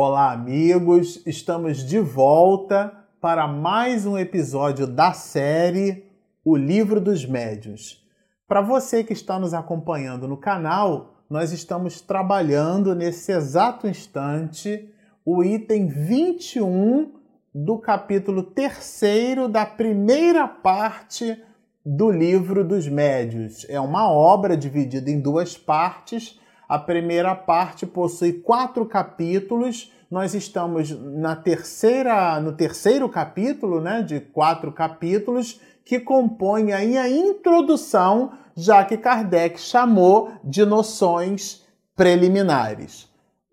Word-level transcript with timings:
Olá, 0.00 0.30
amigos! 0.30 1.20
Estamos 1.26 1.84
de 1.84 1.98
volta 1.98 3.04
para 3.20 3.48
mais 3.48 4.06
um 4.06 4.16
episódio 4.16 4.86
da 4.86 5.12
série 5.12 6.04
O 6.44 6.56
Livro 6.56 7.00
dos 7.00 7.26
Médios. 7.26 8.06
Para 8.46 8.60
você 8.60 9.02
que 9.02 9.12
está 9.12 9.40
nos 9.40 9.52
acompanhando 9.52 10.28
no 10.28 10.36
canal, 10.36 11.16
nós 11.28 11.50
estamos 11.50 12.00
trabalhando 12.00 12.94
nesse 12.94 13.32
exato 13.32 13.88
instante 13.88 14.88
o 15.24 15.42
item 15.42 15.88
21 15.88 17.14
do 17.52 17.76
capítulo 17.76 18.44
3 18.44 19.02
da 19.50 19.66
primeira 19.66 20.46
parte 20.46 21.42
do 21.84 22.08
Livro 22.08 22.62
dos 22.62 22.86
Médios. 22.86 23.66
É 23.68 23.80
uma 23.80 24.08
obra 24.08 24.56
dividida 24.56 25.10
em 25.10 25.20
duas 25.20 25.58
partes 25.58 26.38
a 26.68 26.78
primeira 26.78 27.34
parte 27.34 27.86
possui 27.86 28.34
quatro 28.34 28.84
capítulos. 28.84 29.90
Nós 30.10 30.34
estamos 30.34 30.90
na 30.90 31.34
terceira, 31.34 32.38
no 32.40 32.52
terceiro 32.52 33.08
capítulo, 33.08 33.80
né, 33.80 34.02
de 34.02 34.20
quatro 34.20 34.70
capítulos, 34.70 35.60
que 35.84 35.98
compõe 35.98 36.72
aí 36.72 36.98
a 36.98 37.08
introdução, 37.08 38.32
já 38.54 38.84
que 38.84 38.98
Kardec 38.98 39.58
chamou 39.58 40.30
de 40.44 40.66
noções 40.66 41.64
preliminares. 41.96 43.08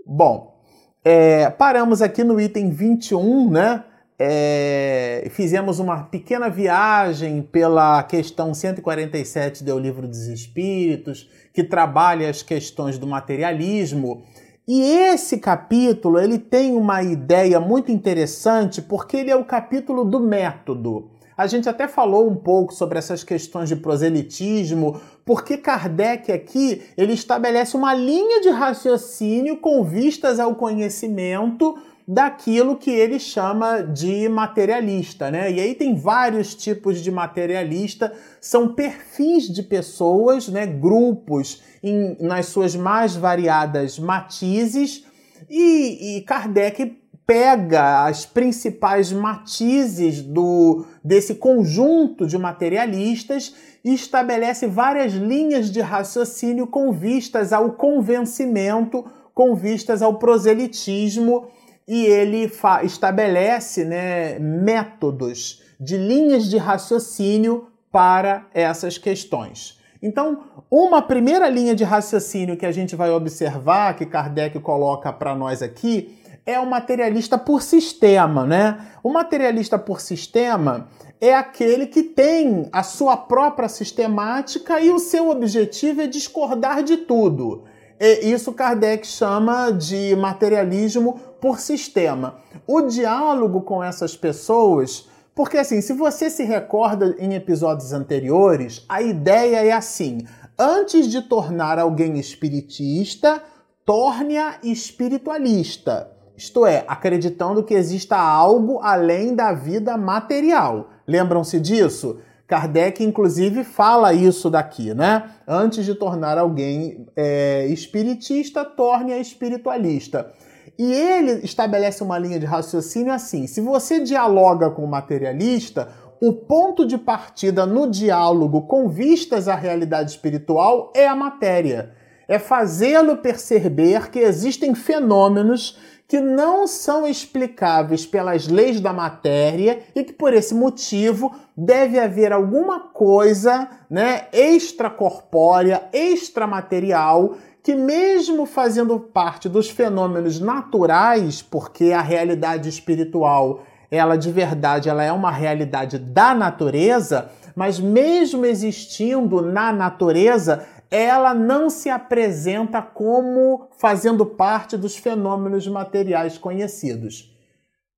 Bom, 0.05 0.59
é, 1.03 1.49
paramos 1.49 2.01
aqui 2.01 2.23
no 2.23 2.39
item 2.41 2.69
21, 2.69 3.49
né? 3.49 3.83
É, 4.17 5.27
fizemos 5.31 5.79
uma 5.79 6.03
pequena 6.03 6.49
viagem 6.49 7.41
pela 7.41 8.01
questão 8.03 8.53
147 8.53 9.63
do 9.63 9.77
Livro 9.77 10.07
dos 10.07 10.27
Espíritos, 10.27 11.29
que 11.55 11.63
trabalha 11.63 12.29
as 12.29 12.43
questões 12.43 12.97
do 12.97 13.07
materialismo. 13.07 14.23
E 14.67 14.81
esse 14.81 15.37
capítulo 15.37 16.19
ele 16.19 16.37
tem 16.37 16.75
uma 16.75 17.01
ideia 17.01 17.61
muito 17.61 17.93
interessante 17.93 18.81
porque 18.81 19.15
ele 19.15 19.31
é 19.31 19.35
o 19.37 19.45
capítulo 19.45 20.03
do 20.03 20.19
método. 20.19 21.09
A 21.37 21.47
gente 21.47 21.69
até 21.69 21.87
falou 21.87 22.29
um 22.29 22.35
pouco 22.35 22.73
sobre 22.73 22.97
essas 22.97 23.23
questões 23.23 23.69
de 23.69 23.75
proselitismo, 23.77 24.99
porque 25.23 25.57
Kardec 25.57 26.29
aqui 26.29 26.83
ele 26.97 27.13
estabelece 27.13 27.77
uma 27.77 27.93
linha 27.93 28.41
de 28.41 28.49
raciocínio 28.49 29.57
com 29.57 29.81
vistas 29.83 30.39
ao 30.39 30.55
conhecimento 30.55 31.77
daquilo 32.07 32.77
que 32.77 32.91
ele 32.91 33.19
chama 33.19 33.81
de 33.81 34.29
materialista, 34.29 35.31
né? 35.31 35.51
E 35.51 35.59
aí 35.59 35.73
tem 35.73 35.95
vários 35.95 36.53
tipos 36.53 37.01
de 37.01 37.09
materialista, 37.09 38.13
são 38.39 38.73
perfis 38.73 39.47
de 39.47 39.63
pessoas, 39.63 40.47
né? 40.47 40.67
Grupos 40.67 41.63
em, 41.81 42.15
nas 42.19 42.45
suas 42.47 42.75
mais 42.75 43.15
variadas 43.15 43.97
matizes, 43.97 45.03
e, 45.49 46.17
e 46.17 46.21
Kardec 46.21 46.97
pega 47.25 48.05
as 48.05 48.23
principais 48.23 49.11
matizes 49.11 50.21
do 50.21 50.85
desse 51.03 51.35
conjunto 51.35 52.27
de 52.27 52.37
materialistas 52.37 53.55
e 53.83 53.95
estabelece 53.95 54.67
várias 54.67 55.13
linhas 55.13 55.71
de 55.71 55.81
raciocínio 55.81 56.67
com 56.67 56.91
vistas 56.91 57.51
ao 57.51 57.71
convencimento, 57.73 59.03
com 59.33 59.55
vistas 59.55 60.03
ao 60.03 60.19
proselitismo 60.19 61.47
e 61.87 62.05
ele 62.05 62.51
estabelece 62.83 63.85
né, 63.85 64.39
métodos 64.39 65.61
de 65.79 65.97
linhas 65.97 66.49
de 66.49 66.57
raciocínio 66.57 67.67
para 67.91 68.47
essas 68.53 68.97
questões. 68.97 69.79
Então, 70.01 70.43
uma 70.69 71.01
primeira 71.01 71.47
linha 71.49 71.75
de 71.75 71.83
raciocínio 71.83 72.57
que 72.57 72.65
a 72.65 72.71
gente 72.71 72.95
vai 72.95 73.09
observar, 73.09 73.95
que 73.95 74.05
Kardec 74.05 74.59
coloca 74.59 75.11
para 75.11 75.35
nós 75.35 75.61
aqui, 75.61 76.19
é 76.45 76.59
o 76.59 76.65
materialista 76.65 77.37
por 77.37 77.61
sistema, 77.61 78.45
né? 78.45 78.77
O 79.01 79.11
materialista 79.11 79.79
por 79.79 79.99
sistema 79.99 80.87
é 81.19 81.33
aquele 81.33 81.87
que 81.87 82.03
tem 82.03 82.69
a 82.71 82.83
sua 82.83 83.17
própria 83.17 83.67
sistemática 83.67 84.79
e 84.79 84.91
o 84.91 84.99
seu 84.99 85.29
objetivo 85.29 86.01
é 86.01 86.07
discordar 86.07 86.83
de 86.83 86.97
tudo. 86.97 87.63
E 87.99 88.31
isso 88.31 88.53
Kardec 88.53 89.07
chama 89.07 89.71
de 89.71 90.15
materialismo 90.15 91.19
por 91.39 91.59
sistema. 91.59 92.35
O 92.67 92.81
diálogo 92.81 93.61
com 93.61 93.83
essas 93.83 94.15
pessoas, 94.17 95.07
porque 95.33 95.57
assim, 95.57 95.81
se 95.81 95.93
você 95.93 96.29
se 96.29 96.43
recorda 96.43 97.15
em 97.19 97.33
episódios 97.33 97.93
anteriores, 97.93 98.83
a 98.89 99.01
ideia 99.01 99.65
é 99.65 99.71
assim: 99.71 100.25
antes 100.57 101.07
de 101.07 101.21
tornar 101.21 101.79
alguém 101.79 102.17
espiritista, 102.17 103.41
torne-a 103.85 104.57
espiritualista. 104.63 106.11
Isto 106.35 106.65
é, 106.65 106.83
acreditando 106.87 107.63
que 107.63 107.73
exista 107.73 108.17
algo 108.17 108.79
além 108.81 109.33
da 109.33 109.53
vida 109.53 109.95
material. 109.97 110.89
Lembram-se 111.07 111.59
disso? 111.61 112.19
Kardec, 112.47 113.03
inclusive, 113.03 113.63
fala 113.63 114.13
isso 114.13 114.49
daqui, 114.49 114.93
né? 114.93 115.31
Antes 115.47 115.83
de 115.83 115.95
tornar 115.95 116.37
alguém 116.37 117.07
é, 117.15 117.65
espiritista, 117.67 118.63
torne-a 118.63 119.17
espiritualista. 119.17 120.31
E 120.77 120.91
ele 120.91 121.43
estabelece 121.43 122.03
uma 122.03 122.19
linha 122.19 122.39
de 122.39 122.45
raciocínio 122.45 123.11
assim: 123.11 123.47
se 123.47 123.61
você 123.61 123.99
dialoga 123.99 124.69
com 124.69 124.83
o 124.83 124.87
materialista, 124.87 125.89
o 126.21 126.33
ponto 126.33 126.85
de 126.85 126.97
partida 126.97 127.65
no 127.65 127.89
diálogo 127.89 128.63
com 128.63 128.89
vistas 128.89 129.47
à 129.47 129.55
realidade 129.55 130.11
espiritual 130.11 130.91
é 130.95 131.07
a 131.07 131.15
matéria. 131.15 131.93
É 132.27 132.39
fazê-lo 132.39 133.17
perceber 133.17 134.09
que 134.09 134.19
existem 134.19 134.73
fenômenos 134.73 135.79
que 136.07 136.19
não 136.19 136.67
são 136.67 137.07
explicáveis 137.07 138.05
pelas 138.05 138.47
leis 138.47 138.79
da 138.79 138.93
matéria 138.93 139.83
e 139.95 140.03
que 140.03 140.13
por 140.13 140.33
esse 140.33 140.53
motivo 140.53 141.33
deve 141.57 141.99
haver 141.99 142.31
alguma 142.31 142.79
coisa, 142.79 143.67
né, 143.89 144.27
extracorpórea, 144.31 145.83
extramaterial 145.91 147.35
que 147.65 147.73
mesmo 147.73 148.45
fazendo 148.45 148.99
parte 148.99 149.49
dos 149.49 149.71
fenômenos 149.71 150.39
naturais, 150.39 151.41
porque 151.41 151.93
a 151.93 152.01
realidade 152.01 152.69
espiritual, 152.69 153.63
ela 153.89 154.15
de 154.15 154.31
verdade, 154.31 154.87
ela 154.87 155.03
é 155.03 155.11
uma 155.11 155.31
realidade 155.31 155.97
da 155.97 156.35
natureza, 156.35 157.31
mas 157.55 157.79
mesmo 157.79 158.45
existindo 158.45 159.41
na 159.41 159.73
natureza, 159.73 160.63
ela 160.89 161.33
não 161.33 161.69
se 161.69 161.89
apresenta 161.89 162.81
como 162.81 163.67
fazendo 163.77 164.25
parte 164.25 164.77
dos 164.77 164.95
fenômenos 164.95 165.67
materiais 165.67 166.37
conhecidos. 166.37 167.33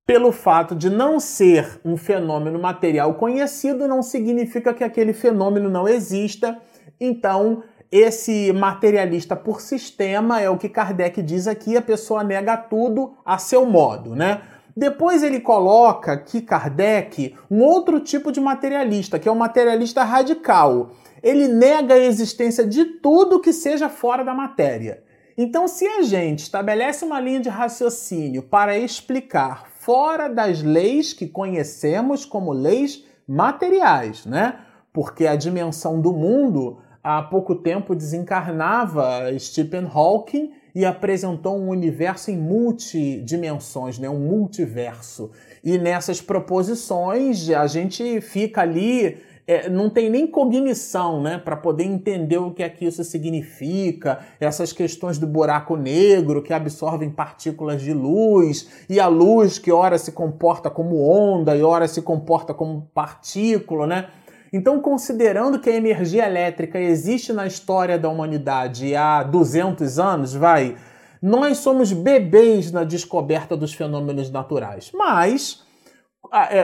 Pelo 0.05 0.31
fato 0.31 0.73
de 0.73 0.89
não 0.89 1.19
ser 1.19 1.81
um 1.83 1.97
fenômeno 1.97 2.57
material 2.57 3.13
conhecido, 3.15 3.87
não 3.87 4.01
significa 4.01 4.73
que 4.73 4.83
aquele 4.83 5.11
fenômeno 5.11 5.69
não 5.69 5.87
exista. 5.87 6.57
Então, 6.99 7.61
esse 7.91 8.53
materialista 8.53 9.35
por 9.35 9.59
sistema 9.59 10.41
é 10.41 10.49
o 10.49 10.57
que 10.57 10.69
Kardec 10.69 11.21
diz 11.21 11.47
aqui, 11.47 11.75
a 11.75 11.81
pessoa 11.81 12.23
nega 12.23 12.55
tudo 12.55 13.13
a 13.25 13.37
seu 13.37 13.65
modo, 13.65 14.15
né? 14.15 14.41
Depois 14.75 15.23
ele 15.23 15.39
coloca 15.39 16.15
que 16.17 16.39
Kardec 16.39 17.35
um 17.49 17.61
outro 17.61 17.99
tipo 17.99 18.31
de 18.31 18.39
materialista, 18.39 19.17
que 19.17 19.27
é 19.27 19.31
o 19.31 19.35
materialista 19.35 20.03
radical 20.03 20.91
ele 21.21 21.47
nega 21.47 21.93
a 21.93 21.99
existência 21.99 22.65
de 22.65 22.85
tudo 22.85 23.39
que 23.39 23.53
seja 23.53 23.89
fora 23.89 24.23
da 24.23 24.33
matéria. 24.33 25.03
Então, 25.37 25.67
se 25.67 25.85
a 25.85 26.01
gente 26.01 26.39
estabelece 26.39 27.05
uma 27.05 27.19
linha 27.19 27.39
de 27.39 27.49
raciocínio 27.49 28.41
para 28.41 28.77
explicar 28.77 29.67
fora 29.79 30.27
das 30.27 30.63
leis 30.63 31.13
que 31.13 31.27
conhecemos 31.27 32.25
como 32.25 32.51
leis 32.51 33.05
materiais, 33.27 34.25
né? 34.25 34.59
Porque 34.91 35.27
a 35.27 35.35
dimensão 35.35 36.01
do 36.01 36.11
mundo 36.11 36.79
há 37.03 37.21
pouco 37.21 37.55
tempo 37.55 37.95
desencarnava 37.95 39.21
Stephen 39.39 39.87
Hawking 39.93 40.51
e 40.73 40.85
apresentou 40.85 41.57
um 41.57 41.69
universo 41.69 42.29
em 42.29 42.37
multidimensões, 42.37 43.97
né? 43.97 44.09
um 44.09 44.19
multiverso. 44.19 45.31
E 45.63 45.77
nessas 45.77 46.21
proposições 46.21 47.49
a 47.49 47.65
gente 47.65 48.21
fica 48.21 48.61
ali 48.61 49.17
é, 49.47 49.69
não 49.69 49.89
tem 49.89 50.09
nem 50.09 50.27
cognição 50.27 51.21
né, 51.21 51.37
para 51.37 51.55
poder 51.55 51.85
entender 51.85 52.37
o 52.37 52.51
que 52.51 52.61
é 52.61 52.69
que 52.69 52.85
isso 52.85 53.01
significa, 53.05 54.19
essas 54.41 54.73
questões 54.73 55.17
do 55.17 55.25
buraco 55.25 55.77
negro 55.77 56.43
que 56.43 56.51
absorvem 56.51 57.09
partículas 57.09 57.81
de 57.81 57.93
luz, 57.93 58.69
e 58.89 58.99
a 58.99 59.07
luz 59.07 59.57
que 59.57 59.71
ora 59.71 59.97
se 59.97 60.11
comporta 60.11 60.69
como 60.69 61.01
onda 61.01 61.55
e 61.55 61.63
ora 61.63 61.87
se 61.87 62.01
comporta 62.01 62.53
como 62.53 62.89
partícula, 62.93 63.87
né? 63.87 64.07
Então, 64.51 64.81
considerando 64.81 65.59
que 65.59 65.69
a 65.69 65.75
energia 65.75 66.25
elétrica 66.25 66.79
existe 66.79 67.31
na 67.33 67.45
história 67.45 67.97
da 67.97 68.09
humanidade 68.09 68.95
há 68.95 69.21
200 69.21 69.99
anos, 69.99 70.33
vai, 70.33 70.75
nós 71.21 71.57
somos 71.57 71.91
bebês 71.91 72.71
na 72.71 72.83
descoberta 72.83 73.57
dos 73.57 73.73
fenômenos 73.73 74.29
naturais. 74.31 74.89
Mas 74.93 75.66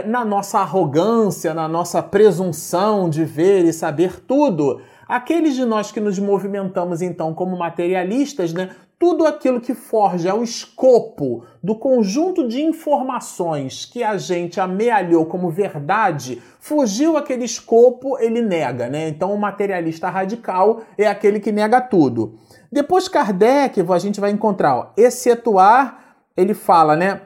na 0.05 0.25
nossa 0.25 0.59
arrogância, 0.59 1.53
na 1.53 1.67
nossa 1.67 2.01
presunção 2.01 3.09
de 3.09 3.25
ver 3.25 3.65
e 3.65 3.73
saber 3.73 4.19
tudo, 4.21 4.81
Aqueles 5.07 5.53
de 5.53 5.65
nós 5.65 5.91
que 5.91 5.99
nos 5.99 6.17
movimentamos 6.17 7.01
então 7.01 7.33
como 7.33 7.57
materialistas, 7.57 8.53
né, 8.53 8.69
tudo 8.97 9.27
aquilo 9.27 9.59
que 9.59 9.73
forja 9.73 10.33
o 10.33 10.43
escopo 10.43 11.43
do 11.61 11.75
conjunto 11.75 12.47
de 12.47 12.63
informações 12.63 13.85
que 13.85 14.01
a 14.01 14.17
gente 14.17 14.61
amealhou 14.61 15.25
como 15.25 15.49
verdade, 15.49 16.41
fugiu 16.59 17.17
aquele 17.17 17.43
escopo, 17.43 18.17
ele 18.17 18.41
nega, 18.41 18.87
né? 18.87 19.09
Então 19.09 19.33
o 19.33 19.37
materialista 19.37 20.09
radical 20.09 20.81
é 20.97 21.05
aquele 21.05 21.41
que 21.41 21.51
nega 21.51 21.81
tudo. 21.81 22.39
Depois 22.71 23.09
Kardec, 23.09 23.81
a 23.81 23.99
gente 23.99 24.21
vai 24.21 24.31
encontrar, 24.31 24.75
ó, 24.75 24.87
excetuar, 24.95 26.15
ele 26.35 26.53
fala, 26.53 26.95
né, 26.95 27.21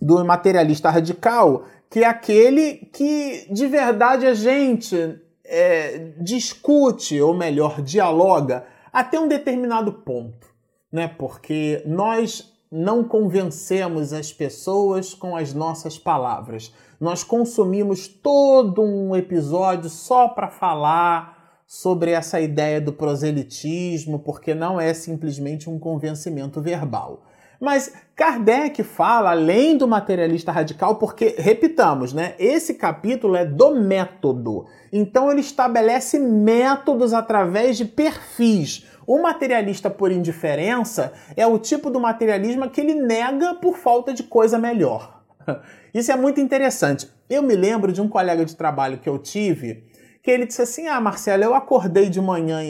do 0.00 0.24
materialista 0.24 0.90
radical, 0.90 1.64
que 1.90 2.00
é 2.00 2.06
aquele 2.06 2.88
que 2.92 3.46
de 3.50 3.66
verdade 3.66 4.26
a 4.26 4.34
gente 4.34 5.20
é, 5.44 6.12
discute, 6.20 7.20
ou 7.20 7.34
melhor, 7.34 7.80
dialoga 7.82 8.66
até 8.92 9.18
um 9.18 9.28
determinado 9.28 9.92
ponto, 9.92 10.46
né? 10.92 11.08
Porque 11.08 11.82
nós 11.86 12.52
não 12.70 13.02
convencemos 13.02 14.12
as 14.12 14.32
pessoas 14.32 15.14
com 15.14 15.34
as 15.34 15.54
nossas 15.54 15.98
palavras. 15.98 16.72
Nós 17.00 17.24
consumimos 17.24 18.06
todo 18.08 18.82
um 18.82 19.16
episódio 19.16 19.88
só 19.88 20.28
para 20.28 20.48
falar 20.48 21.62
sobre 21.66 22.10
essa 22.10 22.40
ideia 22.40 22.80
do 22.80 22.92
proselitismo, 22.92 24.18
porque 24.18 24.54
não 24.54 24.80
é 24.80 24.92
simplesmente 24.92 25.68
um 25.68 25.78
convencimento 25.78 26.60
verbal. 26.60 27.24
Mas 27.60 27.92
Kardec 28.14 28.82
fala 28.84 29.30
além 29.30 29.76
do 29.76 29.88
materialista 29.88 30.52
radical, 30.52 30.96
porque, 30.96 31.34
repitamos, 31.38 32.12
né? 32.12 32.34
Esse 32.38 32.74
capítulo 32.74 33.34
é 33.34 33.44
do 33.44 33.74
método. 33.74 34.66
Então 34.92 35.30
ele 35.30 35.40
estabelece 35.40 36.18
métodos 36.18 37.12
através 37.12 37.76
de 37.76 37.84
perfis. 37.84 38.86
O 39.06 39.20
materialista 39.20 39.90
por 39.90 40.12
indiferença 40.12 41.12
é 41.36 41.46
o 41.46 41.58
tipo 41.58 41.90
do 41.90 41.98
materialismo 41.98 42.70
que 42.70 42.80
ele 42.80 42.94
nega 42.94 43.54
por 43.54 43.76
falta 43.76 44.12
de 44.12 44.22
coisa 44.22 44.58
melhor. 44.58 45.22
Isso 45.92 46.12
é 46.12 46.16
muito 46.16 46.40
interessante. 46.40 47.08
Eu 47.28 47.42
me 47.42 47.56
lembro 47.56 47.92
de 47.92 48.00
um 48.00 48.08
colega 48.08 48.44
de 48.44 48.54
trabalho 48.54 48.98
que 48.98 49.08
eu 49.08 49.18
tive, 49.18 49.84
que 50.22 50.30
ele 50.30 50.46
disse 50.46 50.62
assim: 50.62 50.86
Ah, 50.86 51.00
Marcelo, 51.00 51.42
eu 51.42 51.54
acordei 51.54 52.08
de 52.08 52.20
manhã 52.20 52.60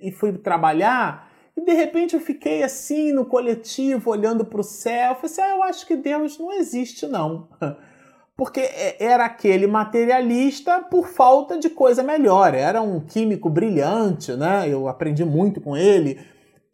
e 0.00 0.10
fui 0.10 0.32
trabalhar 0.32 1.25
e 1.56 1.64
de 1.64 1.72
repente 1.72 2.14
eu 2.14 2.20
fiquei 2.20 2.62
assim 2.62 3.12
no 3.12 3.24
coletivo, 3.24 4.10
olhando 4.10 4.44
para 4.44 4.60
o 4.60 4.64
céu. 4.64 5.10
Eu 5.10 5.14
falei 5.14 5.30
assim: 5.32 5.40
ah, 5.40 5.50
eu 5.50 5.62
acho 5.62 5.86
que 5.86 5.96
Deus 5.96 6.38
não 6.38 6.52
existe, 6.52 7.06
não. 7.06 7.48
Porque 8.36 8.68
era 9.00 9.24
aquele 9.24 9.66
materialista 9.66 10.82
por 10.82 11.08
falta 11.08 11.58
de 11.58 11.70
coisa 11.70 12.02
melhor. 12.02 12.52
Era 12.52 12.82
um 12.82 13.00
químico 13.00 13.48
brilhante, 13.48 14.32
né? 14.32 14.68
Eu 14.68 14.88
aprendi 14.88 15.24
muito 15.24 15.58
com 15.58 15.74
ele. 15.74 16.20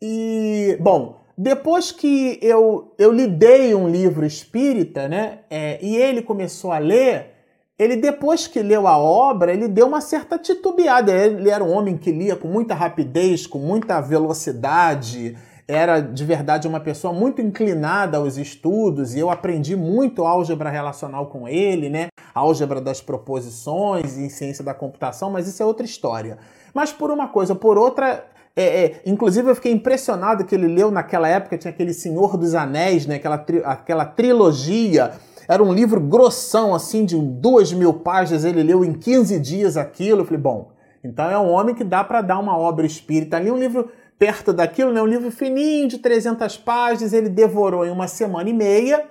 E, 0.01 0.77
bom, 0.81 1.23
depois 1.39 1.93
que 1.93 2.37
eu, 2.43 2.93
eu 2.99 3.13
lhe 3.13 3.29
dei 3.29 3.77
um 3.77 3.89
livro 3.89 4.27
espírita, 4.27 5.07
né? 5.07 5.41
É, 5.49 5.79
e 5.81 5.97
ele 5.97 6.21
começou 6.21 6.73
a 6.73 6.79
ler, 6.79 7.32
ele 7.79 7.97
depois 7.97 8.47
que 8.47 8.63
leu 8.63 8.87
a 8.87 8.97
obra, 8.99 9.53
ele 9.53 9.67
deu 9.69 9.87
uma 9.87 10.01
certa 10.01 10.39
titubeada. 10.39 11.13
Ele 11.13 11.51
era 11.51 11.65
um 11.65 11.73
homem 11.73 11.97
que 11.97 12.13
lia 12.13 12.37
com 12.37 12.49
muita 12.49 12.75
rapidez, 12.75 13.47
com 13.47 13.59
muita 13.59 14.01
velocidade, 14.01 15.37
era 15.67 16.01
de 16.01 16.25
verdade 16.25 16.69
uma 16.69 16.81
pessoa 16.81 17.13
muito 17.13 17.41
inclinada 17.41 18.19
aos 18.19 18.37
estudos 18.37 19.15
e 19.15 19.21
eu 19.21 19.31
aprendi 19.31 19.77
muito 19.77 20.25
álgebra 20.25 20.69
relacional 20.69 21.27
com 21.27 21.49
ele, 21.49 21.89
né? 21.89 22.09
Álgebra 22.35 22.81
das 22.81 23.01
proposições 23.01 24.17
e 24.17 24.29
ciência 24.29 24.65
da 24.65 24.75
computação, 24.75 25.31
mas 25.31 25.47
isso 25.47 25.63
é 25.63 25.67
outra 25.67 25.87
história. 25.87 26.39
Mas 26.75 26.93
por 26.93 27.11
uma 27.11 27.29
coisa, 27.29 27.55
por 27.55 27.79
outra, 27.79 28.25
é, 28.57 28.85
é, 28.85 29.03
inclusive 29.07 29.51
eu 29.51 29.55
fiquei 29.55 29.73
impressionado 29.73 30.45
que 30.45 30.55
ele 30.55 30.67
leu 30.67 30.91
naquela 30.91 31.29
época, 31.29 31.57
tinha 31.57 31.73
aquele 31.73 31.95
Senhor 31.95 32.37
dos 32.37 32.55
Anéis, 32.55 33.07
né? 33.07 33.17
Aquela, 33.17 33.39
tri, 33.39 33.63
aquela 33.65 34.05
trilogia 34.05 35.13
era 35.53 35.63
um 35.63 35.73
livro 35.73 36.01
grossão, 36.01 36.75
assim, 36.75 37.05
de 37.05 37.17
duas 37.17 37.73
mil 37.73 37.95
páginas. 37.95 38.45
Ele 38.45 38.63
leu 38.63 38.85
em 38.85 38.93
15 38.93 39.39
dias 39.39 39.77
aquilo. 39.77 40.23
Eu 40.23 40.25
falei, 40.25 40.41
bom, 40.41 40.73
então 41.05 41.31
é 41.31 41.39
um 41.39 41.51
homem 41.51 41.75
que 41.75 41.85
dá 41.85 42.03
para 42.03 42.21
dar 42.21 42.39
uma 42.39 42.57
obra 42.57 42.87
espírita 42.87 43.37
ali. 43.37 43.51
Um 43.51 43.59
livro 43.59 43.91
perto 44.19 44.53
daquilo, 44.53 44.93
né? 44.93 45.03
um 45.03 45.07
livro 45.07 45.31
fininho 45.31 45.89
de 45.89 45.99
300 45.99 46.57
páginas. 46.59 47.13
Ele 47.13 47.29
devorou 47.29 47.85
em 47.85 47.91
uma 47.91 48.09
semana 48.09 48.49
e 48.49 48.53
meia 48.53 49.05